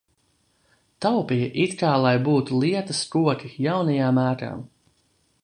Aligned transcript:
Taupīja 1.05 1.49
it 1.65 1.75
kā 1.81 1.91
lai 2.05 2.15
būtu 2.29 2.59
lietas 2.65 3.03
koki 3.17 3.53
jaunajām 3.67 4.23
ēkām. 4.25 4.67